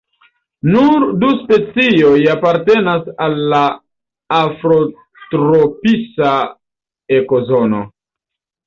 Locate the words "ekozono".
7.21-7.89